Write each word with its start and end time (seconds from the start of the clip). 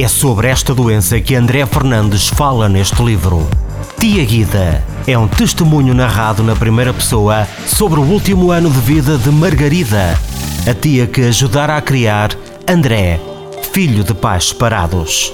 É 0.00 0.06
sobre 0.06 0.46
esta 0.46 0.72
doença 0.72 1.20
que 1.20 1.34
André 1.34 1.66
Fernandes 1.66 2.28
fala 2.28 2.68
neste 2.68 3.02
livro. 3.02 3.44
Tia 3.98 4.24
Guida 4.24 4.80
é 5.08 5.18
um 5.18 5.26
testemunho 5.26 5.92
narrado 5.92 6.40
na 6.44 6.54
primeira 6.54 6.94
pessoa 6.94 7.48
sobre 7.66 7.98
o 7.98 8.04
último 8.04 8.52
ano 8.52 8.70
de 8.70 8.78
vida 8.78 9.18
de 9.18 9.28
Margarida, 9.28 10.16
a 10.70 10.72
tia 10.72 11.04
que 11.08 11.22
ajudara 11.22 11.76
a 11.76 11.80
criar 11.80 12.30
André, 12.64 13.18
filho 13.72 14.04
de 14.04 14.14
pais 14.14 14.50
separados. 14.50 15.32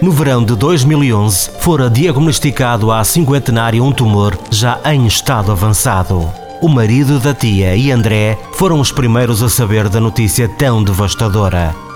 No 0.00 0.10
verão 0.10 0.42
de 0.42 0.56
2011, 0.56 1.50
fora 1.60 1.90
diagnosticado 1.90 2.90
há 2.90 3.04
cinquentenário 3.04 3.84
um 3.84 3.92
tumor 3.92 4.38
já 4.50 4.80
em 4.86 5.06
estado 5.06 5.52
avançado. 5.52 6.26
O 6.62 6.68
marido 6.68 7.18
da 7.18 7.34
tia 7.34 7.76
e 7.76 7.92
André 7.92 8.38
foram 8.54 8.80
os 8.80 8.90
primeiros 8.90 9.42
a 9.42 9.50
saber 9.50 9.90
da 9.90 10.00
notícia 10.00 10.48
tão 10.48 10.82
devastadora 10.82 11.89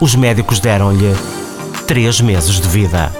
os 0.00 0.14
médicos 0.14 0.58
deram-lhe 0.58 1.14
três 1.86 2.20
meses 2.20 2.60
de 2.60 2.68
vida. 2.68 3.12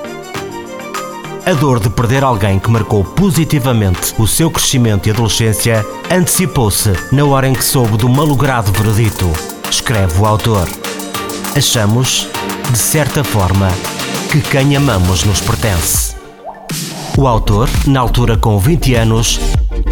A 1.44 1.52
dor 1.52 1.80
de 1.80 1.90
perder 1.90 2.22
alguém 2.22 2.58
que 2.58 2.70
marcou 2.70 3.04
positivamente 3.04 4.14
o 4.18 4.26
seu 4.26 4.50
crescimento 4.50 5.08
e 5.08 5.10
adolescência 5.10 5.84
antecipou-se 6.10 6.92
na 7.12 7.24
hora 7.24 7.48
em 7.48 7.52
que 7.52 7.64
soube 7.64 7.96
do 7.96 8.08
malogrado 8.08 8.72
veredito, 8.72 9.30
escreve 9.70 10.20
o 10.20 10.26
autor. 10.26 10.68
Achamos, 11.56 12.28
de 12.70 12.78
certa 12.78 13.24
forma, 13.24 13.68
que 14.30 14.40
quem 14.40 14.76
amamos 14.76 15.24
nos 15.24 15.40
pertence. 15.40 16.14
O 17.18 17.26
autor, 17.26 17.68
na 17.86 18.00
altura 18.00 18.36
com 18.36 18.58
20 18.58 18.94
anos, 18.94 19.40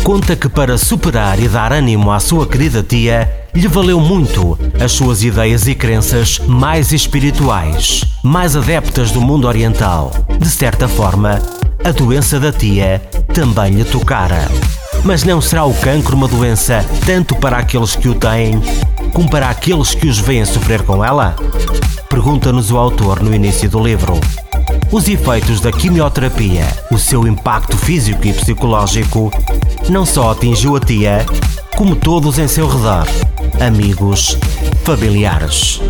conta 0.05 0.37
que 0.37 0.49
para 0.49 0.79
superar 0.79 1.39
e 1.41 1.49
dar 1.49 1.73
ânimo 1.73 2.13
à 2.13 2.21
sua 2.21 2.47
querida 2.47 2.83
tia, 2.83 3.38
lhe 3.59 3.67
valeu 3.67 3.99
muito 3.99 4.57
as 4.81 4.93
suas 4.93 5.25
ideias 5.25 5.67
e 5.67 5.75
crenças 5.75 6.39
mais 6.47 6.93
espirituais, 6.93 8.05
mais 8.23 8.55
adeptas 8.55 9.11
do 9.11 9.21
mundo 9.21 9.49
oriental. 9.49 10.13
De 10.39 10.49
certa 10.49 10.87
forma, 10.87 11.43
a 11.83 11.91
doença 11.91 12.39
da 12.39 12.53
tia 12.53 13.03
também 13.35 13.73
lhe 13.73 13.85
tocara. 13.85 14.49
Mas 15.03 15.25
não 15.25 15.41
será 15.41 15.65
o 15.65 15.75
cancro 15.75 16.15
uma 16.15 16.29
doença 16.29 16.87
tanto 17.05 17.35
para 17.35 17.59
aqueles 17.59 17.97
que 17.97 18.09
o 18.09 18.15
têm, 18.15 18.63
como 19.13 19.29
para 19.29 19.51
aqueles 19.51 19.93
que 19.93 20.07
os 20.07 20.21
veem 20.21 20.45
sofrer 20.45 20.83
com 20.83 21.05
ela? 21.05 21.35
Pergunta-nos 22.09 22.71
o 22.71 22.79
autor 22.79 23.21
no 23.21 23.35
início 23.35 23.69
do 23.69 23.83
livro. 23.83 24.21
Os 24.93 25.09
efeitos 25.09 25.61
da 25.61 25.73
quimioterapia, 25.73 26.65
o 26.93 26.99
seu 26.99 27.27
impacto 27.27 27.77
físico 27.77 28.25
e 28.25 28.33
psicológico, 28.33 29.33
não 29.89 30.07
só 30.07 30.31
atingiu 30.31 30.77
a 30.77 30.81
tia, 30.81 31.27
como 31.79 31.95
todos 31.95 32.41
em 32.41 32.49
seu 32.49 32.67
redor, 32.67 33.07
amigos, 33.61 34.37
familiares. 34.83 35.81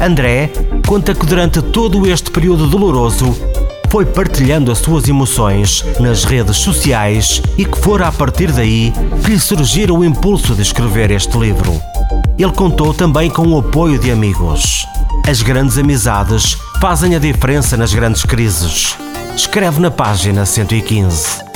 André 0.00 0.50
conta 0.86 1.14
que 1.14 1.26
durante 1.26 1.60
todo 1.60 2.10
este 2.10 2.30
período 2.30 2.66
doloroso 2.66 3.36
foi 3.90 4.06
partilhando 4.06 4.72
as 4.72 4.78
suas 4.78 5.06
emoções 5.06 5.84
nas 6.00 6.24
redes 6.24 6.56
sociais 6.56 7.42
e 7.58 7.66
que 7.66 7.76
fora 7.76 8.08
a 8.08 8.12
partir 8.12 8.50
daí 8.50 8.94
que 9.22 9.32
lhe 9.32 9.38
surgira 9.38 9.92
o 9.92 10.02
impulso 10.02 10.54
de 10.54 10.62
escrever 10.62 11.10
este 11.10 11.36
livro. 11.36 11.78
Ele 12.38 12.52
contou 12.52 12.94
também 12.94 13.28
com 13.28 13.46
o 13.46 13.58
apoio 13.58 13.98
de 13.98 14.10
amigos. 14.10 14.86
As 15.28 15.42
grandes 15.42 15.76
amizades 15.76 16.56
fazem 16.80 17.14
a 17.14 17.18
diferença 17.18 17.76
nas 17.76 17.92
grandes 17.92 18.24
crises. 18.24 18.96
Escreve 19.36 19.80
na 19.80 19.90
página 19.90 20.46
115. 20.46 21.49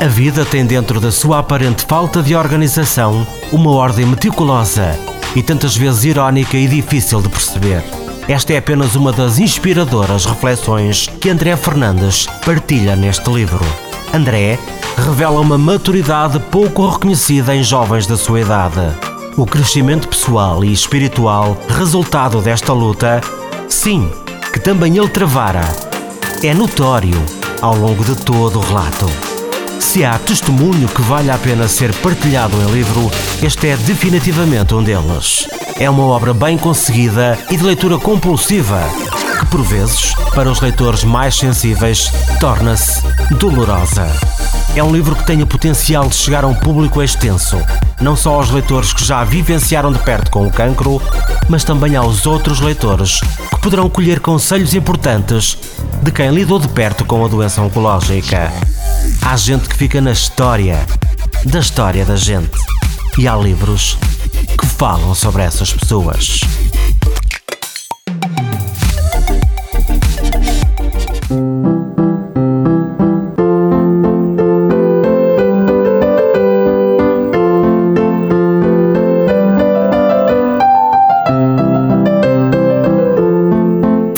A 0.00 0.06
vida 0.06 0.44
tem 0.44 0.64
dentro 0.64 1.00
da 1.00 1.10
sua 1.10 1.40
aparente 1.40 1.84
falta 1.84 2.22
de 2.22 2.36
organização 2.36 3.26
uma 3.50 3.72
ordem 3.72 4.06
meticulosa 4.06 4.96
e 5.34 5.42
tantas 5.42 5.76
vezes 5.76 6.04
irónica 6.04 6.56
e 6.56 6.68
difícil 6.68 7.20
de 7.20 7.28
perceber. 7.28 7.82
Esta 8.28 8.52
é 8.52 8.58
apenas 8.58 8.94
uma 8.94 9.10
das 9.10 9.40
inspiradoras 9.40 10.24
reflexões 10.24 11.08
que 11.20 11.28
André 11.28 11.56
Fernandes 11.56 12.28
partilha 12.44 12.94
neste 12.94 13.28
livro. 13.28 13.64
André 14.14 14.56
revela 14.96 15.40
uma 15.40 15.58
maturidade 15.58 16.38
pouco 16.38 16.88
reconhecida 16.88 17.56
em 17.56 17.64
jovens 17.64 18.06
da 18.06 18.16
sua 18.16 18.42
idade. 18.42 18.80
O 19.36 19.44
crescimento 19.44 20.06
pessoal 20.06 20.64
e 20.64 20.72
espiritual 20.72 21.58
resultado 21.70 22.40
desta 22.40 22.72
luta, 22.72 23.20
sim, 23.68 24.08
que 24.52 24.60
também 24.60 24.96
ele 24.96 25.08
travara, 25.08 25.62
é 26.44 26.54
notório 26.54 27.20
ao 27.60 27.74
longo 27.74 28.04
de 28.04 28.14
todo 28.14 28.60
o 28.60 28.62
relato. 28.62 29.27
Se 29.80 30.04
há 30.04 30.18
testemunho 30.18 30.88
que 30.88 31.00
vale 31.02 31.30
a 31.30 31.38
pena 31.38 31.68
ser 31.68 31.94
partilhado 31.96 32.56
em 32.62 32.72
livro, 32.72 33.10
este 33.42 33.68
é 33.68 33.76
definitivamente 33.76 34.74
um 34.74 34.82
deles. 34.82 35.48
É 35.78 35.88
uma 35.88 36.04
obra 36.04 36.34
bem 36.34 36.58
conseguida 36.58 37.38
e 37.50 37.56
de 37.56 37.64
leitura 37.64 37.96
compulsiva, 37.98 38.82
que 39.38 39.46
por 39.46 39.62
vezes, 39.62 40.14
para 40.34 40.50
os 40.50 40.60
leitores 40.60 41.04
mais 41.04 41.36
sensíveis, 41.36 42.10
torna-se 42.40 43.02
dolorosa. 43.38 44.06
É 44.74 44.82
um 44.82 44.92
livro 44.92 45.14
que 45.14 45.26
tem 45.26 45.42
o 45.42 45.46
potencial 45.46 46.08
de 46.08 46.16
chegar 46.16 46.44
a 46.44 46.48
um 46.48 46.54
público 46.54 47.02
extenso, 47.02 47.56
não 48.00 48.14
só 48.14 48.34
aos 48.34 48.50
leitores 48.50 48.92
que 48.92 49.04
já 49.04 49.24
vivenciaram 49.24 49.92
de 49.92 49.98
perto 50.00 50.30
com 50.30 50.46
o 50.46 50.50
cancro, 50.50 51.00
mas 51.48 51.64
também 51.64 51.96
aos 51.96 52.26
outros 52.26 52.60
leitores 52.60 53.20
que 53.20 53.60
poderão 53.60 53.88
colher 53.88 54.20
conselhos 54.20 54.74
importantes 54.74 55.56
de 56.02 56.10
quem 56.10 56.30
lidou 56.30 56.58
de 56.58 56.68
perto 56.68 57.04
com 57.04 57.24
a 57.24 57.28
doença 57.28 57.62
oncológica. 57.62 58.52
Há 59.30 59.36
gente 59.36 59.68
que 59.68 59.76
fica 59.76 60.00
na 60.00 60.12
história 60.12 60.86
da 61.44 61.58
história 61.58 62.02
da 62.02 62.16
gente. 62.16 62.56
E 63.18 63.28
há 63.28 63.36
livros 63.36 63.98
que 64.58 64.64
falam 64.64 65.14
sobre 65.14 65.42
essas 65.42 65.70
pessoas. 65.70 66.40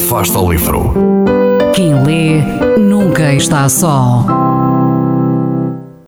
Fasta 0.09 0.39
ao 0.39 0.53
livro. 0.53 0.95
Quem 1.75 2.01
lê 2.05 2.43
nunca 2.79 3.35
está 3.35 3.69
só. 3.69 4.60